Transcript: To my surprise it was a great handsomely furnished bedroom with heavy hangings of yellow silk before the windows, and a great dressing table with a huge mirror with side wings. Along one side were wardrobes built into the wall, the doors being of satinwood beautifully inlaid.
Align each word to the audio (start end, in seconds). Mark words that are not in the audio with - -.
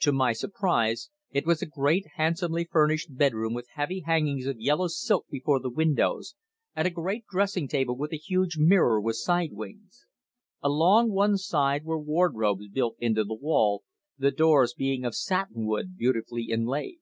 To 0.00 0.12
my 0.12 0.34
surprise 0.34 1.08
it 1.30 1.46
was 1.46 1.62
a 1.62 1.66
great 1.66 2.04
handsomely 2.16 2.66
furnished 2.70 3.16
bedroom 3.16 3.54
with 3.54 3.70
heavy 3.72 4.00
hangings 4.00 4.44
of 4.44 4.60
yellow 4.60 4.86
silk 4.86 5.26
before 5.30 5.60
the 5.60 5.70
windows, 5.70 6.34
and 6.76 6.86
a 6.86 6.90
great 6.90 7.24
dressing 7.26 7.68
table 7.68 7.96
with 7.96 8.12
a 8.12 8.18
huge 8.18 8.58
mirror 8.58 9.00
with 9.00 9.16
side 9.16 9.54
wings. 9.54 10.04
Along 10.62 11.08
one 11.10 11.38
side 11.38 11.84
were 11.84 11.98
wardrobes 11.98 12.68
built 12.68 12.96
into 12.98 13.24
the 13.24 13.32
wall, 13.32 13.82
the 14.18 14.30
doors 14.30 14.74
being 14.74 15.06
of 15.06 15.14
satinwood 15.14 15.96
beautifully 15.96 16.50
inlaid. 16.50 16.98